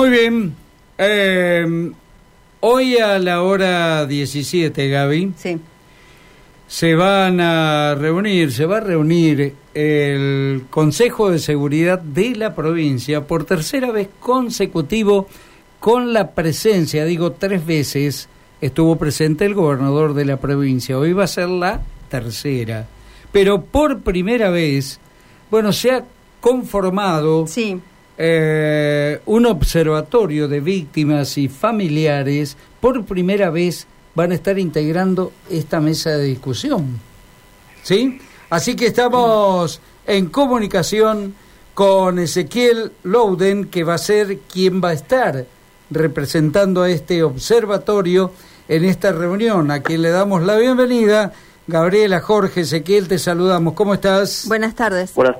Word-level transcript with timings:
Muy 0.00 0.08
bien. 0.08 0.54
Eh, 0.96 1.92
hoy 2.60 2.96
a 2.96 3.18
la 3.18 3.42
hora 3.42 4.06
17, 4.06 4.88
Gaby. 4.88 5.34
Sí. 5.36 5.58
Se 6.66 6.94
van 6.94 7.38
a 7.38 7.94
reunir, 7.96 8.50
se 8.50 8.64
va 8.64 8.78
a 8.78 8.80
reunir 8.80 9.54
el 9.74 10.62
Consejo 10.70 11.30
de 11.30 11.38
Seguridad 11.38 11.98
de 11.98 12.34
la 12.34 12.54
provincia 12.54 13.26
por 13.26 13.44
tercera 13.44 13.90
vez 13.92 14.08
consecutivo 14.20 15.28
con 15.80 16.14
la 16.14 16.30
presencia, 16.30 17.04
digo 17.04 17.32
tres 17.32 17.66
veces, 17.66 18.30
estuvo 18.62 18.96
presente 18.96 19.44
el 19.44 19.52
gobernador 19.52 20.14
de 20.14 20.24
la 20.24 20.38
provincia. 20.38 20.98
Hoy 20.98 21.12
va 21.12 21.24
a 21.24 21.26
ser 21.26 21.50
la 21.50 21.82
tercera. 22.08 22.86
Pero 23.32 23.60
por 23.60 24.00
primera 24.00 24.48
vez, 24.48 24.98
bueno, 25.50 25.74
se 25.74 25.90
ha 25.90 26.04
conformado 26.40 27.46
Sí. 27.46 27.78
Eh, 28.22 29.18
un 29.24 29.46
observatorio 29.46 30.46
de 30.46 30.60
víctimas 30.60 31.38
y 31.38 31.48
familiares. 31.48 32.54
Por 32.78 33.02
primera 33.06 33.48
vez 33.48 33.86
van 34.14 34.32
a 34.32 34.34
estar 34.34 34.58
integrando 34.58 35.32
esta 35.48 35.80
mesa 35.80 36.10
de 36.10 36.24
discusión. 36.24 37.00
¿Sí? 37.82 38.20
Así 38.50 38.76
que 38.76 38.88
estamos 38.88 39.80
en 40.06 40.26
comunicación 40.26 41.34
con 41.72 42.18
Ezequiel 42.18 42.92
Louden, 43.04 43.68
que 43.68 43.84
va 43.84 43.94
a 43.94 43.98
ser 43.98 44.40
quien 44.52 44.82
va 44.82 44.90
a 44.90 44.92
estar 44.92 45.46
representando 45.88 46.82
a 46.82 46.90
este 46.90 47.22
observatorio 47.22 48.32
en 48.68 48.84
esta 48.84 49.12
reunión, 49.12 49.70
a 49.70 49.80
quien 49.80 50.02
le 50.02 50.10
damos 50.10 50.42
la 50.42 50.56
bienvenida. 50.56 51.32
Gabriela, 51.66 52.20
Jorge, 52.20 52.60
Ezequiel, 52.60 53.08
te 53.08 53.18
saludamos. 53.18 53.72
¿Cómo 53.72 53.94
estás? 53.94 54.44
Buenas 54.46 54.74
tardes. 54.74 55.14
Buenas, 55.14 55.36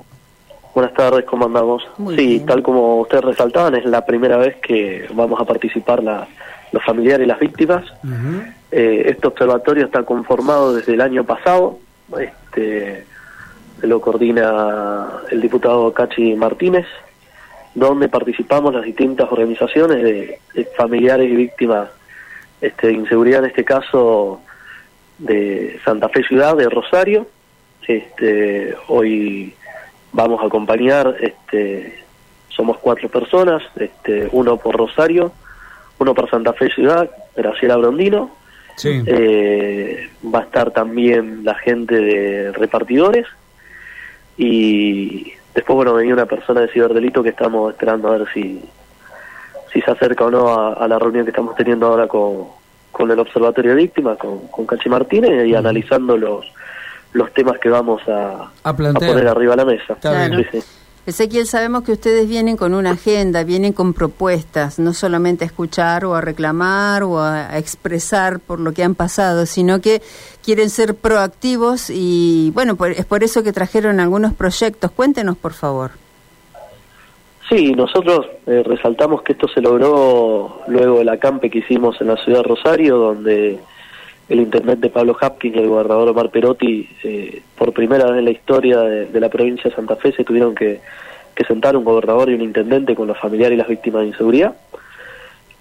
buenas 0.74 0.94
tardes, 0.94 1.24
¿cómo 1.24 1.46
andamos? 1.46 1.82
Muy 1.98 2.16
sí, 2.16 2.26
bien. 2.26 2.46
tal 2.46 2.62
como 2.62 3.00
ustedes 3.00 3.24
resaltaban, 3.24 3.74
es 3.74 3.84
la 3.84 4.04
primera 4.04 4.36
vez 4.36 4.56
que 4.56 5.06
vamos 5.14 5.40
a 5.40 5.44
participar 5.44 6.02
la- 6.02 6.27
los 6.72 6.84
familiares 6.84 7.24
y 7.24 7.28
las 7.28 7.40
víctimas. 7.40 7.84
Eh, 8.70 9.02
este 9.06 9.27
observatorio 9.27 9.84
está 9.84 10.04
conformado 10.04 10.74
desde 10.74 10.94
el 10.94 11.00
año 11.00 11.24
pasado, 11.24 11.78
este, 12.20 13.04
lo 13.82 14.00
coordina 14.00 15.06
el 15.30 15.40
diputado 15.40 15.92
Cachi 15.92 16.34
Martínez, 16.34 16.86
donde 17.74 18.08
participamos 18.08 18.72
las 18.74 18.84
distintas 18.84 19.30
organizaciones 19.32 20.02
de, 20.02 20.38
de 20.55 20.64
familiares 20.77 21.30
y 21.30 21.34
víctimas 21.36 21.88
este, 22.60 22.88
de 22.88 22.92
inseguridad, 22.92 23.40
en 23.40 23.50
este 23.50 23.64
caso 23.64 24.40
de 25.18 25.78
Santa 25.84 26.08
Fe 26.08 26.22
Ciudad, 26.24 26.56
de 26.56 26.68
Rosario. 26.68 27.27
Este, 27.86 28.74
hoy 28.88 29.55
vamos 30.12 30.42
a 30.42 30.47
acompañar, 30.47 31.16
este, 31.20 32.03
somos 32.48 32.78
cuatro 32.78 33.08
personas, 33.08 33.62
este, 33.77 34.28
uno 34.33 34.56
por 34.56 34.77
Rosario, 34.77 35.33
uno 35.98 36.14
por 36.14 36.28
Santa 36.30 36.52
Fe 36.52 36.70
Ciudad, 36.70 37.11
Graciela 37.36 37.77
Brondino, 37.77 38.30
Sí. 38.77 39.02
eh, 39.06 40.08
va 40.34 40.41
a 40.41 40.42
estar 40.42 40.70
también 40.70 41.44
la 41.44 41.55
gente 41.55 41.97
de 42.00 42.52
repartidores. 42.52 43.27
Y 44.39 45.33
después, 45.55 45.77
bueno, 45.77 45.94
venía 45.94 46.14
una 46.14 46.27
persona 46.27 46.62
de 46.62 46.69
ciberdelito 46.69 47.22
que 47.22 47.28
estamos 47.30 47.72
esperando 47.72 48.08
a 48.08 48.17
ver 48.19 48.28
si, 48.33 48.62
si 49.72 49.80
se 49.83 49.91
acerca 49.91 50.24
o 50.24 50.30
no 50.30 50.48
a, 50.48 50.72
a 50.74 50.89
la 50.89 50.98
reunión 50.98 51.24
que 51.24 51.30
estamos 51.30 51.55
teniendo 51.56 51.86
ahora 51.89 52.08
con, 52.08 52.46
con 52.90 53.11
el 53.11 53.18
Observatorio 53.18 53.73
de 53.73 53.83
Víctimas, 53.83 54.17
con, 54.17 54.48
con 54.48 54.64
Cachi 54.67 54.89
Martínez 54.89 55.46
y 55.46 55.55
analizando 55.55 56.17
los, 56.17 56.46
los 57.12 57.32
temas 57.32 57.58
que 57.58 57.68
vamos 57.68 58.00
a, 58.08 58.50
A 58.62 58.76
plantear. 58.76 59.12
poner 59.12 59.28
arriba 59.28 59.52
de 59.52 59.56
la 59.56 59.64
mesa. 59.64 59.96
Sí, 60.00 60.44
sí. 60.60 60.64
Ezequiel, 61.06 61.46
sabemos 61.46 61.82
que 61.82 61.92
ustedes 61.92 62.28
vienen 62.28 62.56
con 62.56 62.72
una 62.74 62.90
agenda, 62.90 63.42
vienen 63.42 63.72
con 63.72 63.94
propuestas, 63.94 64.78
no 64.78 64.92
solamente 64.92 65.44
a 65.44 65.46
escuchar 65.46 66.04
o 66.04 66.14
a 66.14 66.20
reclamar 66.20 67.02
o 67.02 67.18
a, 67.18 67.46
a 67.52 67.58
expresar 67.58 68.38
por 68.38 68.60
lo 68.60 68.72
que 68.72 68.84
han 68.84 68.94
pasado, 68.94 69.46
sino 69.46 69.80
que 69.80 70.02
quieren 70.44 70.68
ser 70.70 70.94
proactivos 70.94 71.88
y, 71.90 72.52
bueno, 72.54 72.76
por- 72.76 72.90
es 72.92 73.06
por 73.06 73.24
eso 73.24 73.42
que 73.42 73.52
trajeron 73.52 73.98
algunos 73.98 74.34
proyectos. 74.34 74.90
Cuéntenos, 74.92 75.36
por 75.38 75.54
favor. 75.54 75.92
Sí, 77.48 77.72
nosotros 77.72 78.27
eh, 78.46 78.62
resaltamos 78.64 79.22
que 79.22 79.32
esto 79.32 79.48
se 79.48 79.60
logró 79.60 80.60
luego 80.68 80.98
del 80.98 81.08
acampe 81.08 81.50
que 81.50 81.58
hicimos 81.58 82.00
en 82.00 82.06
la 82.08 82.16
ciudad 82.18 82.42
de 82.42 82.48
Rosario, 82.48 82.96
donde 82.96 83.58
el 84.30 84.41
intendente 84.41 84.91
Pablo 84.91 85.17
Hapkin 85.20 85.57
y 85.57 85.58
el 85.58 85.68
gobernador 85.68 86.08
Omar 86.08 86.30
Perotti, 86.30 86.89
eh, 87.02 87.42
por 87.58 87.73
primera 87.73 88.07
vez 88.07 88.20
en 88.20 88.24
la 88.24 88.30
historia 88.30 88.79
de, 88.79 89.20
la 89.20 89.29
provincia 89.29 89.68
de 89.68 89.74
Santa 89.74 89.96
Fe, 89.96 90.13
se 90.13 90.23
tuvieron 90.23 90.55
que, 90.55 90.80
que 91.35 91.45
sentar 91.45 91.77
un 91.77 91.83
gobernador 91.83 92.30
y 92.30 92.35
un 92.35 92.40
intendente 92.40 92.95
con 92.95 93.08
los 93.08 93.19
familiares 93.19 93.57
y 93.57 93.58
las 93.58 93.67
víctimas 93.67 94.02
de 94.02 94.08
inseguridad, 94.08 94.55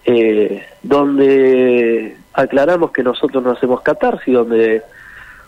eh, 0.06 0.64
donde 0.84 2.16
aclaramos 2.32 2.92
que 2.92 3.02
nosotros 3.02 3.44
no 3.44 3.52
hacemos 3.52 3.82
catarsis, 3.82 4.36
donde 4.36 4.84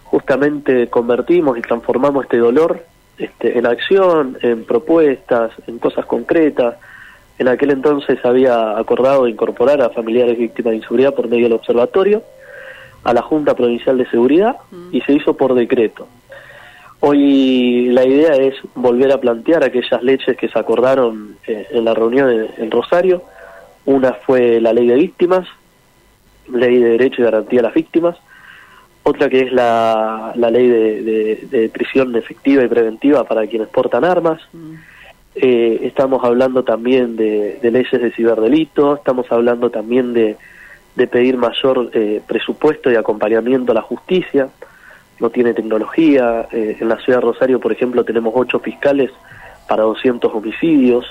justamente 0.06 0.88
convertimos 0.88 1.60
y 1.60 1.62
transformamos 1.62 2.24
este 2.24 2.38
dolor 2.38 2.84
este, 3.20 3.56
en 3.56 3.68
acción, 3.68 4.40
en 4.42 4.66
propuestas, 4.66 5.52
en 5.68 5.78
cosas 5.78 6.08
concretas. 6.08 6.78
En 7.38 7.48
aquel 7.48 7.70
entonces 7.70 8.18
había 8.26 8.80
acordado 8.80 9.28
incorporar 9.28 9.80
a 9.80 9.92
familiares 9.92 10.40
víctimas 10.40 10.72
de 10.72 10.78
inseguridad 10.78 11.14
por 11.14 11.28
medio 11.28 11.44
del 11.44 11.54
observatorio 11.54 12.24
a 13.04 13.14
la 13.14 13.22
Junta 13.22 13.56
Provincial 13.56 13.98
de 13.98 14.10
Seguridad 14.10 14.58
y 14.92 15.02
se 15.02 15.14
hizo 15.14 15.36
por 15.36 15.54
decreto. 15.54 16.08
Hoy 17.00 17.88
la 17.88 18.06
idea 18.06 18.36
es 18.36 18.56
volver 18.76 19.12
a 19.12 19.20
plantear 19.20 19.64
aquellas 19.64 20.04
leyes 20.04 20.38
que 20.38 20.50
se 20.50 20.60
acordaron 20.60 21.38
eh, 21.48 21.68
en 21.72 21.86
la 21.86 21.96
reunión 21.96 22.30
en, 22.58 22.70
Rosario. 22.70 23.24
Una 23.86 24.14
fue 24.14 24.62
la 24.62 24.72
ley 24.72 24.88
de 24.88 24.96
víctimas, 24.96 25.48
ley 26.48 26.78
de 26.78 26.90
derecho 26.90 27.22
y 27.22 27.26
garantía 27.26 27.62
a 27.62 27.64
las 27.64 27.74
víctimas, 27.74 28.18
otra 29.02 29.30
que 29.30 29.42
es 29.42 29.52
la, 29.52 30.34
la 30.36 30.52
ley 30.52 30.68
de 30.68 31.72
prisión 31.74 32.16
efectiva 32.16 32.64
y 32.64 32.68
preventiva 32.68 33.24
para 33.24 33.48
quienes 33.48 33.70
portan 33.70 34.06
armas. 34.06 34.40
Eh, 35.34 35.80
estamos 35.84 36.24
hablando 36.26 36.64
también 36.64 37.16
de, 37.16 37.58
de 37.62 37.72
leyes 37.72 38.02
de 38.02 38.12
ciberdelito, 38.12 38.96
estamos 38.96 39.32
hablando 39.32 39.70
también 39.70 40.14
de, 40.14 40.36
de 40.96 41.08
pedir 41.08 41.38
mayor 41.38 41.90
eh, 41.94 42.22
presupuesto 42.28 42.92
y 42.92 42.96
acompañamiento 42.96 43.72
a 43.72 43.76
la 43.76 43.82
justicia. 43.82 44.50
No 45.20 45.30
tiene 45.30 45.54
tecnología. 45.54 46.48
eh, 46.52 46.78
en 46.80 46.90
la 46.90 46.98
ciudad 46.98 47.20
de 47.20 47.26
Rosario, 47.26 47.60
por 47.60 47.72
ejemplo, 47.72 48.04
tenemos 48.04 48.34
ocho 48.36 48.60
fiscales 48.60 49.12
para 49.68 49.84
200 49.84 50.34
homicidios. 50.34 51.06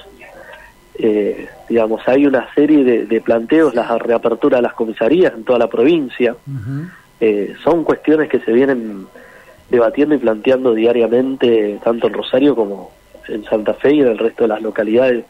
Eh, 0.95 1.49
digamos, 1.69 2.07
hay 2.07 2.27
una 2.27 2.53
serie 2.55 2.85
de, 2.85 3.07
de 3.07 3.21
planteos, 3.23 3.75
la 3.75 3.97
reapertura 3.97 4.59
de 4.59 4.63
las 4.63 4.75
comisarías 4.75 5.33
en 5.33 5.45
toda 5.45 5.59
la 5.59 5.69
provincia. 5.69 6.37
Eh, 7.21 7.55
son 7.65 7.85
cuestiones 7.85 8.29
que 8.29 8.41
se 8.41 8.53
vienen 8.53 9.07
debatiendo 9.71 10.15
y 10.15 10.19
planteando 10.19 10.75
diariamente, 10.75 11.79
tanto 11.83 12.09
en 12.09 12.13
Rosario 12.13 12.55
como 12.55 12.91
en 13.29 13.45
Santa 13.45 13.73
Fe 13.75 13.95
y 13.95 14.01
en 14.01 14.09
el 14.09 14.19
resto 14.19 14.45
de 14.45 14.49
las 14.49 14.61
localidades 14.61 15.25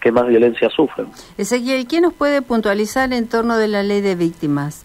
que 0.00 0.12
más 0.12 0.26
violencia 0.26 0.68
sufren. 0.70 1.08
Ezequiel, 1.36 1.86
¿quién 1.86 2.02
nos 2.02 2.12
puede 2.14 2.42
puntualizar 2.42 3.12
en 3.12 3.28
torno 3.28 3.56
de 3.56 3.68
la 3.68 3.82
ley 3.82 4.00
de 4.00 4.14
víctimas? 4.14 4.84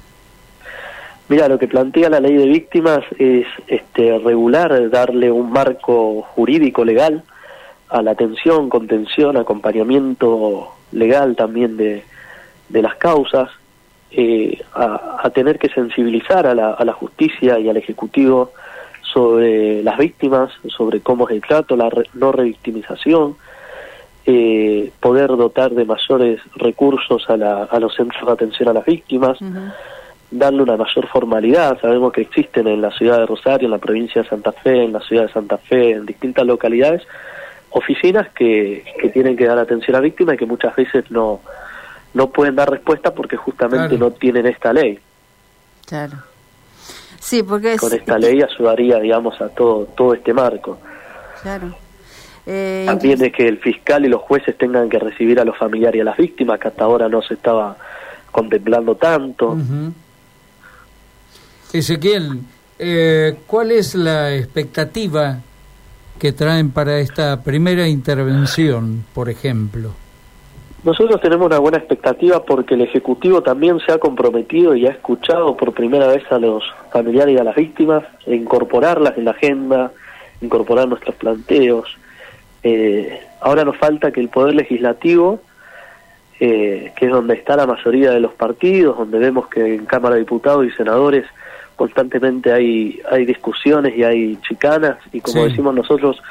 Mira, 1.30 1.48
lo 1.48 1.58
que 1.58 1.68
plantea 1.68 2.10
la 2.10 2.20
ley 2.20 2.36
de 2.36 2.48
víctimas 2.48 3.00
es 3.18 3.46
este, 3.68 4.20
regular, 4.20 4.90
darle 4.90 5.32
un 5.32 5.52
marco 5.52 6.22
jurídico 6.36 6.84
legal 6.84 7.24
a 7.90 8.02
la 8.02 8.12
atención, 8.12 8.70
contención, 8.70 9.38
acompañamiento 9.38 10.70
legal 10.92 11.36
también 11.36 11.78
de, 11.78 12.04
de 12.70 12.82
las 12.82 12.96
causas, 12.96 13.50
eh, 14.12 14.62
a, 14.74 15.20
a 15.24 15.30
tener 15.30 15.58
que 15.58 15.70
sensibilizar 15.70 16.46
a 16.46 16.54
la, 16.54 16.72
a 16.72 16.84
la 16.86 16.94
justicia 16.94 17.58
y 17.60 17.70
al 17.70 17.78
Ejecutivo 17.78 18.52
sobre 19.02 19.82
las 19.84 19.98
víctimas, 19.98 20.52
sobre 20.68 21.02
cómo 21.02 21.28
es 21.30 21.36
el 21.36 21.42
trato, 21.42 21.76
la 21.76 21.90
re- 21.90 22.10
no 22.14 22.32
revictimización, 22.32 23.36
eh, 24.26 24.63
poder 25.00 25.28
dotar 25.30 25.72
de 25.72 25.86
mayores 25.86 26.40
recursos 26.56 27.30
a, 27.30 27.38
la- 27.38 27.64
a 27.64 27.80
los 27.80 27.94
centros 27.96 28.26
de 28.26 28.32
atención 28.34 28.70
a 28.70 28.74
las 28.74 28.86
víctimas, 28.86 29.38
darle 30.32 30.64
una 30.64 30.76
mayor 30.78 31.08
formalidad. 31.08 31.80
Sabemos 31.80 32.12
que 32.12 32.22
existen 32.22 32.68
en 32.68 32.82
la 32.82 32.92
ciudad 32.92 33.20
de 33.20 33.26
Rosario, 33.26 33.68
en 33.68 33.72
la 33.72 33.78
provincia 33.78 34.24
de 34.24 34.28
Santa 34.30 34.52
Fe, 34.52 34.84
en 34.84 34.94
la 34.94 35.00
ciudad 35.02 35.28
de 35.28 35.34
Santa 35.34 35.58
Fe, 35.58 35.92
en 35.92 36.06
distintas 36.06 36.46
localidades, 36.46 37.04
oficinas 37.70 38.30
que, 38.34 38.84
que 39.00 39.10
tienen 39.10 39.36
que 39.38 39.46
dar 39.46 39.58
atención 39.60 39.96
a 39.96 40.00
víctimas 40.00 40.36
y 40.36 40.38
que 40.38 40.46
muchas 40.46 40.76
veces 40.76 41.10
no, 41.12 41.40
no 42.14 42.28
pueden 42.30 42.56
dar 42.56 42.70
respuesta 42.70 43.14
porque 43.14 43.38
justamente 43.38 43.90
Claro. 43.90 44.06
no 44.06 44.12
tienen 44.12 44.46
esta 44.48 44.74
ley. 44.74 45.00
Claro. 45.88 46.14
Sí, 47.20 47.42
porque 47.42 47.74
es... 47.74 47.80
Con 47.82 47.94
esta 47.94 48.18
ley 48.18 48.42
ayudaría, 48.42 49.00
digamos, 49.00 49.40
a 49.42 49.50
todo, 49.50 49.86
todo 49.96 50.14
este 50.14 50.34
marco. 50.34 50.78
Claro. 51.42 51.74
Eh, 52.46 52.84
También 52.86 53.24
es 53.24 53.32
que 53.32 53.48
el 53.48 53.60
fiscal 53.60 54.06
y 54.06 54.10
los 54.10 54.22
jueces 54.22 54.58
tengan 54.58 54.90
que 54.90 55.00
recibir 55.00 55.40
a 55.40 55.46
los 55.46 55.58
familiares 55.58 55.98
y 55.98 56.02
a 56.02 56.04
las 56.04 56.18
víctimas, 56.18 56.60
que 56.60 56.68
hasta 56.68 56.84
ahora 56.84 57.08
no 57.08 57.22
se 57.22 57.36
estaba 57.36 57.78
contemplando 58.32 58.96
tanto. 58.96 59.58
Ezequiel, 61.72 62.42
eh, 62.80 63.38
¿cuál 63.48 63.72
es 63.72 63.96
la 63.96 64.36
expectativa 64.36 65.40
que 66.20 66.34
traen 66.34 66.72
para 66.72 67.00
esta 67.00 67.42
primera 67.42 67.88
intervención, 67.88 69.06
por 69.14 69.30
ejemplo? 69.30 69.92
Nosotros 70.84 71.22
tenemos 71.22 71.48
una 71.48 71.60
buena 71.60 71.78
expectativa 71.78 72.44
porque 72.44 72.74
el 72.74 72.82
Ejecutivo 72.82 73.42
también 73.42 73.80
se 73.80 73.94
ha 73.94 74.00
comprometido 74.00 74.76
y 74.76 74.86
ha 74.86 74.92
escuchado 74.92 75.56
por 75.56 75.74
primera 75.74 76.08
vez 76.08 76.24
a 76.30 76.38
los 76.38 76.62
familiares 76.92 77.36
y 77.36 77.38
a 77.40 77.44
las 77.46 77.56
víctimas, 77.56 78.04
e 78.26 78.36
incorporarlas 78.36 79.18
en 79.18 79.26
la 79.26 79.32
agenda, 79.32 79.94
incorporar 80.42 80.90
nuestros 80.90 81.16
planteos. 81.16 81.98
Eh, 82.64 83.20
ahora 83.42 83.66
nos 83.66 83.78
falta 83.78 84.12
que 84.12 84.22
el 84.22 84.30
Poder 84.30 84.56
Legislativo, 84.56 85.42
eh, 86.40 86.92
que 86.96 87.06
es 87.06 87.12
donde 87.12 87.36
está 87.36 87.56
la 87.58 87.68
mayoría 87.68 88.12
de 88.12 88.22
los 88.22 88.34
partidos, 88.34 88.98
donde 88.98 89.20
vemos 89.20 89.48
que 89.50 89.76
en 89.76 89.86
Cámara 89.86 90.16
de 90.16 90.22
Diputados 90.22 90.66
y 90.66 90.72
Senadores 90.72 91.26
constantemente 91.76 92.54
hay, 92.54 93.02
hay 93.12 93.26
discusiones 93.26 93.98
y 93.98 94.04
hay 94.04 94.38
chicanas, 94.48 94.98
y 95.12 95.20
como 95.22 95.44
decimos 95.46 95.76
nosotros, 95.76 96.22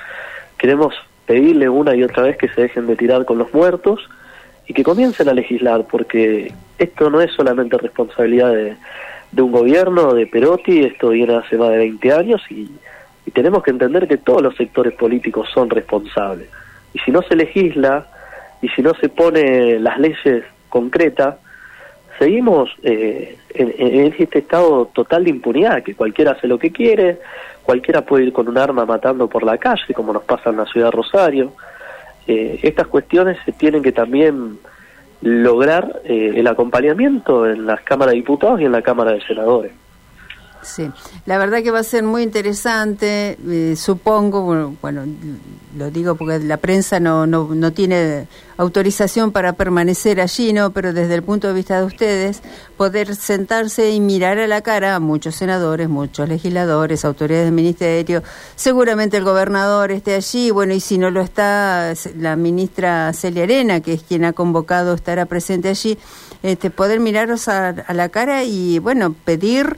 queremos 0.56 0.94
pedirle 1.26 1.68
una 1.68 1.94
y 1.94 2.02
otra 2.02 2.24
vez 2.24 2.36
que 2.36 2.48
se 2.48 2.62
dejen 2.62 2.86
de 2.86 2.96
tirar 2.96 3.24
con 3.24 3.38
los 3.38 3.52
muertos 3.52 4.00
y 4.66 4.72
que 4.72 4.84
comiencen 4.84 5.28
a 5.28 5.34
legislar, 5.34 5.86
porque 5.90 6.52
esto 6.78 7.10
no 7.10 7.20
es 7.20 7.32
solamente 7.32 7.76
responsabilidad 7.76 8.52
de, 8.52 8.76
de 9.32 9.42
un 9.42 9.52
gobierno, 9.52 10.14
de 10.14 10.26
Perotti, 10.26 10.84
esto 10.84 11.10
viene 11.10 11.36
hace 11.36 11.58
más 11.58 11.70
de 11.70 11.78
20 11.78 12.12
años 12.12 12.40
y, 12.50 12.68
y 13.26 13.30
tenemos 13.30 13.62
que 13.62 13.70
entender 13.70 14.08
que 14.08 14.18
todos 14.18 14.42
los 14.42 14.56
sectores 14.56 14.94
políticos 14.94 15.48
son 15.52 15.70
responsables. 15.70 16.48
Y 16.92 16.98
si 17.00 17.10
no 17.10 17.22
se 17.22 17.36
legisla 17.36 18.06
y 18.60 18.68
si 18.68 18.82
no 18.82 18.94
se 18.94 19.08
pone 19.08 19.78
las 19.78 19.98
leyes 19.98 20.44
concretas, 20.68 21.36
seguimos 22.18 22.70
eh, 22.82 23.36
en, 23.54 24.14
este 24.18 24.38
estado 24.38 24.86
total 24.92 25.24
de 25.24 25.30
impunidad, 25.30 25.82
que 25.82 25.94
cualquiera 25.94 26.32
hace 26.32 26.46
lo 26.46 26.58
que 26.58 26.70
quiere, 26.70 27.18
cualquiera 27.62 28.02
puede 28.02 28.24
ir 28.24 28.32
con 28.32 28.48
un 28.48 28.58
arma 28.58 28.84
matando 28.84 29.28
por 29.28 29.42
la 29.42 29.58
calle, 29.58 29.94
como 29.94 30.12
nos 30.12 30.24
pasa 30.24 30.50
en 30.50 30.56
la 30.56 30.66
ciudad 30.66 30.88
de 30.88 30.96
Rosario. 30.96 31.52
Eh, 32.26 32.60
estas 32.62 32.86
cuestiones 32.86 33.38
se 33.44 33.52
tienen 33.52 33.82
que 33.82 33.92
también 33.92 34.58
lograr 35.22 36.02
eh, 36.04 36.32
el 36.34 36.46
acompañamiento 36.46 37.48
en 37.48 37.66
las 37.66 37.80
cámaras 37.82 38.12
de 38.12 38.16
diputados 38.16 38.60
y 38.60 38.64
en 38.64 38.72
la 38.72 38.82
Cámara 38.82 39.12
de 39.12 39.20
Senadores. 39.22 39.72
Sí, 40.62 40.88
la 41.26 41.38
verdad 41.38 41.60
que 41.62 41.72
va 41.72 41.80
a 41.80 41.84
ser 41.84 42.04
muy 42.04 42.22
interesante, 42.22 43.36
eh, 43.48 43.74
supongo, 43.76 44.72
bueno, 44.80 45.02
lo 45.76 45.90
digo 45.90 46.14
porque 46.14 46.38
la 46.38 46.56
prensa 46.56 47.00
no, 47.00 47.26
no, 47.26 47.48
no 47.52 47.72
tiene 47.72 48.28
autorización 48.56 49.32
para 49.32 49.54
permanecer 49.54 50.20
allí, 50.20 50.52
¿no? 50.52 50.70
Pero 50.70 50.92
desde 50.92 51.14
el 51.16 51.24
punto 51.24 51.48
de 51.48 51.54
vista 51.54 51.80
de 51.80 51.86
ustedes, 51.86 52.42
poder 52.76 53.16
sentarse 53.16 53.90
y 53.90 53.98
mirar 53.98 54.38
a 54.38 54.46
la 54.46 54.60
cara 54.60 54.94
a 54.94 55.00
muchos 55.00 55.34
senadores, 55.34 55.88
muchos 55.88 56.28
legisladores, 56.28 57.04
autoridades 57.04 57.46
del 57.46 57.54
ministerio, 57.54 58.22
seguramente 58.54 59.16
el 59.16 59.24
gobernador 59.24 59.90
esté 59.90 60.14
allí, 60.14 60.52
bueno, 60.52 60.74
y 60.74 60.80
si 60.80 60.96
no 60.96 61.10
lo 61.10 61.22
está, 61.22 61.92
la 62.16 62.36
ministra 62.36 63.12
Celia 63.14 63.42
Arena, 63.42 63.80
que 63.80 63.94
es 63.94 64.02
quien 64.04 64.24
ha 64.24 64.32
convocado, 64.32 64.94
estará 64.94 65.26
presente 65.26 65.70
allí, 65.70 65.98
este, 66.44 66.70
poder 66.70 67.00
miraros 67.00 67.48
a, 67.48 67.70
a 67.70 67.94
la 67.94 68.08
cara 68.10 68.44
y, 68.44 68.78
bueno, 68.78 69.12
pedir 69.24 69.76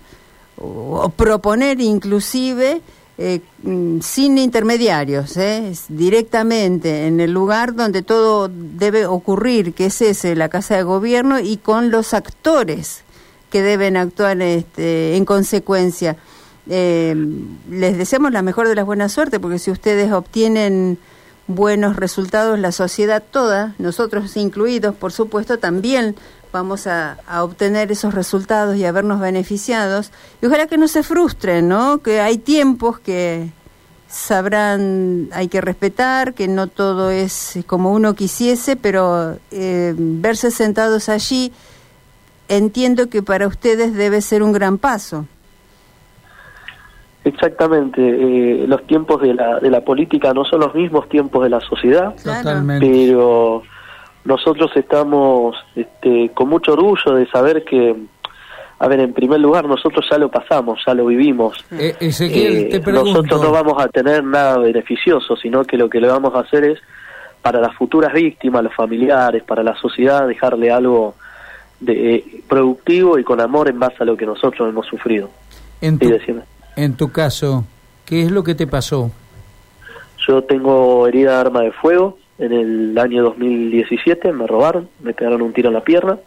o 0.56 1.08
proponer 1.10 1.80
inclusive 1.80 2.80
eh, 3.16 3.40
mm, 3.62 4.00
sin 4.00 4.38
intermediarios, 4.38 5.36
¿eh? 5.36 5.72
directamente 5.88 7.06
en 7.06 7.20
el 7.20 7.30
lugar 7.30 7.76
donde 7.76 8.02
todo 8.02 8.50
debe 8.52 9.06
ocurrir, 9.06 9.72
que 9.72 9.86
es 9.86 10.02
ese, 10.02 10.34
la 10.34 10.48
Casa 10.48 10.76
de 10.76 10.82
Gobierno, 10.82 11.38
y 11.38 11.56
con 11.58 11.92
los 11.92 12.12
actores 12.12 13.04
que 13.50 13.62
deben 13.62 13.96
actuar 13.96 14.42
este, 14.42 15.16
en 15.16 15.24
consecuencia. 15.24 16.16
Eh, 16.68 17.14
les 17.70 17.96
deseamos 17.96 18.32
la 18.32 18.42
mejor 18.42 18.66
de 18.66 18.74
las 18.74 18.84
buenas 18.84 19.12
suertes, 19.12 19.38
porque 19.38 19.60
si 19.60 19.70
ustedes 19.70 20.10
obtienen 20.10 20.98
buenos 21.46 21.96
resultados, 21.96 22.58
la 22.58 22.72
sociedad 22.72 23.22
toda, 23.22 23.74
nosotros 23.78 24.36
incluidos, 24.36 24.94
por 24.94 25.12
supuesto, 25.12 25.58
también 25.58 26.16
vamos 26.52 26.86
a, 26.86 27.18
obtener 27.42 27.90
esos 27.90 28.14
resultados 28.14 28.76
y 28.76 28.84
a 28.84 28.92
vernos 28.92 29.20
beneficiados. 29.20 30.12
Y 30.40 30.46
ojalá 30.46 30.66
que 30.68 30.78
no 30.78 30.86
se 30.86 31.02
frustren, 31.02 31.68
¿no? 31.68 31.98
Que 31.98 32.20
hay 32.20 32.38
tiempos 32.38 33.00
que 33.00 33.50
sabrán, 34.08 35.28
hay 35.32 35.48
que 35.48 35.60
respetar, 35.60 36.32
que 36.32 36.46
no 36.46 36.68
todo 36.68 37.10
es 37.10 37.58
como 37.66 37.92
uno 37.92 38.14
quisiese, 38.14 38.76
pero 38.76 39.36
eh, 39.50 39.94
verse 39.96 40.52
sentados 40.52 41.08
allí, 41.08 41.52
entiendo 42.46 43.08
que 43.08 43.22
para 43.22 43.48
ustedes 43.48 43.94
debe 43.94 44.20
ser 44.20 44.44
un 44.44 44.52
gran 44.52 44.78
paso. 44.78 45.26
Exactamente, 47.24 48.02
eh, 48.02 48.66
los 48.66 48.86
tiempos 48.86 49.22
de 49.22 49.32
la, 49.32 49.58
de 49.58 49.70
la 49.70 49.80
política 49.80 50.34
no 50.34 50.44
son 50.44 50.60
los 50.60 50.74
mismos 50.74 51.08
tiempos 51.08 51.42
de 51.42 51.48
la 51.48 51.60
sociedad, 51.60 52.14
pero 52.78 53.62
nosotros 54.24 54.70
estamos 54.74 55.56
este, 55.74 56.30
con 56.34 56.50
mucho 56.50 56.74
orgullo 56.74 57.14
de 57.14 57.26
saber 57.28 57.64
que, 57.64 57.96
a 58.78 58.88
ver, 58.88 59.00
en 59.00 59.14
primer 59.14 59.40
lugar, 59.40 59.66
nosotros 59.66 60.04
ya 60.10 60.18
lo 60.18 60.30
pasamos, 60.30 60.80
ya 60.86 60.92
lo 60.92 61.06
vivimos. 61.06 61.64
Eh, 61.72 61.94
Ezequiel, 61.98 62.68
te 62.68 62.76
eh, 62.76 62.92
nosotros 62.92 63.42
no 63.42 63.50
vamos 63.50 63.82
a 63.82 63.88
tener 63.88 64.22
nada 64.22 64.58
beneficioso, 64.58 65.34
sino 65.36 65.64
que 65.64 65.78
lo 65.78 65.88
que 65.88 66.00
le 66.00 66.08
vamos 66.08 66.34
a 66.34 66.40
hacer 66.40 66.64
es, 66.64 66.78
para 67.40 67.58
las 67.58 67.74
futuras 67.74 68.12
víctimas, 68.12 68.64
los 68.64 68.74
familiares, 68.74 69.42
para 69.44 69.62
la 69.62 69.74
sociedad, 69.76 70.26
dejarle 70.28 70.70
algo 70.70 71.14
de, 71.80 72.16
eh, 72.16 72.24
productivo 72.48 73.18
y 73.18 73.24
con 73.24 73.40
amor 73.40 73.68
en 73.68 73.78
base 73.78 73.96
a 74.00 74.04
lo 74.04 74.16
que 74.16 74.26
nosotros 74.26 74.68
hemos 74.68 74.86
sufrido. 74.86 75.30
En 75.80 75.98
tu, 75.98 76.08
en 76.76 76.96
tu 76.96 77.12
caso, 77.12 77.64
¿qué 78.04 78.22
es 78.22 78.30
lo 78.30 78.44
que 78.44 78.54
te 78.54 78.66
pasó? 78.66 79.10
Yo 80.26 80.42
tengo 80.44 81.06
herida 81.06 81.32
de 81.32 81.36
arma 81.36 81.60
de 81.62 81.72
fuego, 81.72 82.18
en 82.38 82.52
el 82.52 82.98
año 82.98 83.22
2017 83.22 84.32
me 84.32 84.46
robaron, 84.46 84.88
me 85.00 85.14
pegaron 85.14 85.42
un 85.42 85.52
tiro 85.52 85.68
en 85.68 85.74
la 85.74 85.84
pierna. 85.84 86.18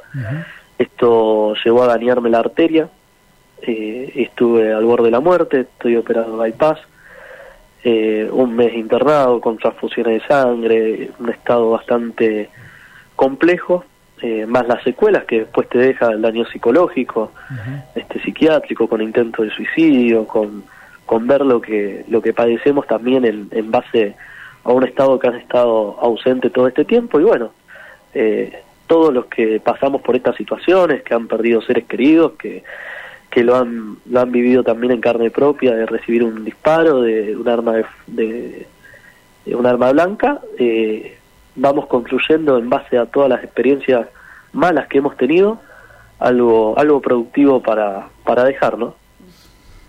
Esto 0.78 1.54
llevó 1.64 1.84
a 1.84 1.88
dañarme 1.88 2.30
la 2.30 2.40
arteria. 2.40 2.90
Eh, 3.62 4.14
estuve 4.16 4.72
al 4.74 4.86
borde 4.86 5.06
de 5.06 5.12
la 5.12 5.20
muerte, 5.20 5.62
estoy 5.62 5.98
operado 5.98 6.38
de 6.38 6.44
bypass. 6.46 6.80
Eh, 7.84 8.30
un 8.32 8.56
mes 8.56 8.74
internado 8.74 9.42
con 9.42 9.58
transfusiones 9.58 10.22
de 10.22 10.28
sangre, 10.28 11.12
un 11.20 11.30
estado 11.30 11.72
bastante 11.72 12.50
complejo, 13.16 13.84
eh, 14.22 14.46
más 14.46 14.68
las 14.68 14.84
secuelas 14.84 15.26
que 15.26 15.40
después 15.40 15.70
te 15.70 15.78
deja 15.78 16.12
el 16.12 16.22
daño 16.22 16.46
psicológico, 16.46 17.32
este 17.96 18.20
psiquiátrico, 18.22 18.88
con 18.88 19.02
intento 19.02 19.44
de 19.44 19.52
suicidio, 19.52 20.26
con, 20.26 20.64
con 21.06 21.28
ver 21.28 21.42
lo 21.46 21.62
que, 21.62 22.04
lo 22.08 22.22
que 22.22 22.34
padecemos 22.34 22.88
también 22.88 23.26
en, 23.26 23.48
en 23.52 23.72
base 23.72 24.16
a 24.64 24.72
un 24.72 24.84
Estado 24.84 25.18
que 25.18 25.28
han 25.28 25.36
estado 25.36 25.98
ausente 26.02 26.50
todo 26.50 26.68
este 26.68 26.84
tiempo. 26.84 27.20
Y 27.20 27.24
bueno, 27.24 27.52
eh, 28.14 28.62
todos 28.88 29.14
los 29.14 29.26
que 29.28 29.60
pasamos 29.60 30.02
por 30.02 30.16
estas 30.16 30.36
situaciones, 30.36 31.04
que 31.04 31.14
han 31.14 31.28
perdido 31.28 31.62
seres 31.62 31.86
queridos, 31.86 32.34
que, 32.34 32.64
que 33.30 33.44
lo, 33.44 33.56
han, 33.56 33.98
lo 34.10 34.20
han 34.22 34.32
vivido 34.32 34.64
también 34.64 34.94
en 34.94 35.02
carne 35.02 35.30
propia, 35.30 35.76
de 35.76 35.86
recibir 35.86 36.24
un 36.24 36.44
disparo 36.44 37.02
de 37.02 37.36
un 37.36 37.48
arma, 37.48 37.74
de, 38.08 38.66
de, 39.46 39.56
un 39.56 39.66
arma 39.66 39.92
blanca, 39.92 40.42
eh, 40.58 41.18
vamos 41.58 41.88
construyendo 41.88 42.58
en 42.58 42.70
base 42.70 42.98
a 42.98 43.06
todas 43.06 43.30
las 43.30 43.44
experiencias 43.44 44.08
malas 44.54 44.88
que 44.88 45.00
hemos 45.00 45.18
tenido, 45.18 45.60
algo, 46.20 46.78
algo 46.80 47.02
productivo 47.02 47.62
para, 47.62 48.08
para 48.24 48.44
dejar, 48.46 48.78
¿no? 48.78 48.96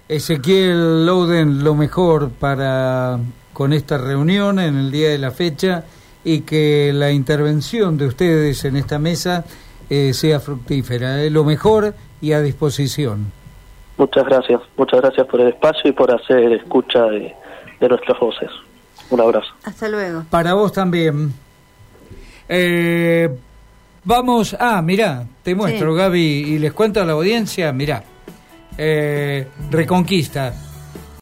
Ezequiel 0.09 1.07
Louden, 1.07 1.63
lo 1.63 1.75
mejor 1.75 2.31
para 2.31 3.19
con 3.53 3.73
esta 3.73 3.99
reunión 3.99 4.59
en 4.59 4.77
el 4.77 4.91
día 4.91 5.11
de 5.11 5.19
la 5.19 5.33
fecha 5.33 5.85
y 6.25 6.43
que 6.43 6.93
la 6.95 7.11
intervención 7.11 7.99
de 7.99 8.07
ustedes 8.07 8.65
en 8.65 8.77
esta 8.77 8.99
mesa 8.99 9.45
eh, 9.91 10.13
sea 10.15 10.41
fructífera. 10.41 11.23
Es 11.23 11.33
lo 11.33 11.45
mejor 11.45 11.95
y 12.21 12.33
a 12.33 12.41
disposición. 12.41 13.33
Muchas 13.97 14.25
gracias, 14.27 14.61
muchas 14.77 15.01
gracias 15.01 15.27
por 15.27 15.41
el 15.41 15.49
espacio 15.49 15.91
y 15.91 15.93
por 15.93 16.15
hacer 16.15 16.53
escucha 16.53 17.05
de, 17.07 17.35
nuestras 17.81 18.19
voces. 18.21 18.51
Un 19.11 19.21
abrazo. 19.21 19.49
Hasta 19.65 19.89
luego. 19.89 20.25
Para 20.31 20.55
vos 20.55 20.73
también. 20.73 21.33
Eh, 22.49 23.29
vamos, 24.05 24.57
ah, 24.59 24.81
mirá, 24.83 25.25
te 25.43 25.55
muestro 25.55 25.95
Gaby 25.95 26.21
y 26.21 26.59
les 26.59 26.73
cuento 26.73 27.01
a 27.01 27.05
la 27.05 27.13
audiencia, 27.13 27.73
mirá, 27.73 28.03
eh, 28.77 29.47
Reconquista 29.71 30.68